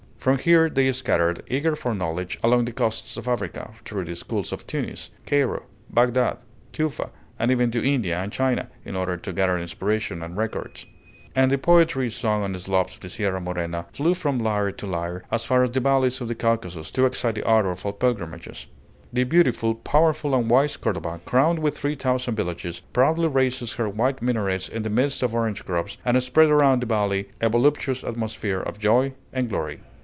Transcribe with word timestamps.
From 0.21 0.37
here 0.37 0.69
they 0.69 0.91
scattered, 0.91 1.41
eager 1.47 1.75
for 1.75 1.95
knowledge, 1.95 2.37
along 2.43 2.65
the 2.65 2.71
coasts 2.71 3.17
of 3.17 3.27
Africa, 3.27 3.71
through 3.83 4.05
the 4.05 4.15
schools 4.15 4.51
of 4.53 4.67
Tunis, 4.67 5.09
Cairo, 5.25 5.63
Bagdad, 5.89 6.37
Cufa, 6.73 7.09
and 7.39 7.49
even 7.49 7.71
to 7.71 7.83
India 7.83 8.19
and 8.19 8.31
China, 8.31 8.69
in 8.85 8.95
order 8.95 9.17
to 9.17 9.33
gather 9.33 9.57
inspiration 9.57 10.21
and 10.21 10.37
records; 10.37 10.85
and 11.35 11.49
the 11.49 11.57
poetry 11.57 12.07
sung 12.11 12.43
on 12.43 12.51
the 12.51 12.59
slopes 12.59 12.93
of 12.93 12.99
the 12.99 13.09
Sierra 13.09 13.41
Morena 13.41 13.87
flew 13.93 14.13
from 14.13 14.37
lyre 14.37 14.69
to 14.71 14.85
lyre, 14.85 15.23
as 15.31 15.43
far 15.43 15.63
as 15.63 15.71
the 15.71 15.79
valleys 15.79 16.21
of 16.21 16.27
the 16.27 16.35
Caucasus, 16.35 16.91
to 16.91 17.07
excite 17.07 17.33
the 17.33 17.43
ardor 17.43 17.73
for 17.73 17.91
pilgrimages. 17.91 18.67
The 19.11 19.23
beautiful, 19.23 19.73
powerful, 19.73 20.35
and 20.35 20.47
wise 20.47 20.77
Cordova, 20.77 21.19
crowned 21.25 21.57
with 21.57 21.75
three 21.75 21.95
thousand 21.95 22.35
villages, 22.35 22.79
proudly 22.93 23.27
raised 23.27 23.73
her 23.73 23.89
white 23.89 24.21
minarets 24.21 24.69
in 24.69 24.83
the 24.83 24.89
midst 24.91 25.23
of 25.23 25.33
orange 25.33 25.65
groves, 25.65 25.97
and 26.05 26.21
spread 26.21 26.51
around 26.51 26.83
the 26.83 26.85
valley 26.85 27.29
a 27.41 27.49
voluptuous 27.49 28.03
atmosphere 28.03 28.59
of 28.59 28.77
joy 28.77 29.13
and 29.33 29.49
glory. 29.49 29.81